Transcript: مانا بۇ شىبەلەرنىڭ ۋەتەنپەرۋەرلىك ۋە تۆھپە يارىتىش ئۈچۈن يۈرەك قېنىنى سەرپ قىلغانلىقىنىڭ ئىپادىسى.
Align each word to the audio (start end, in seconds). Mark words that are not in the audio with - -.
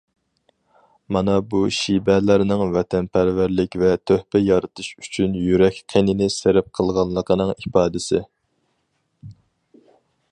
مانا 1.17 1.33
بۇ 1.49 1.59
شىبەلەرنىڭ 1.79 2.63
ۋەتەنپەرۋەرلىك 2.77 3.77
ۋە 3.83 3.91
تۆھپە 4.11 4.41
يارىتىش 4.45 4.89
ئۈچۈن 5.03 5.35
يۈرەك 5.41 5.77
قېنىنى 5.95 6.31
سەرپ 6.37 6.73
قىلغانلىقىنىڭ 6.79 7.53
ئىپادىسى. 7.57 8.23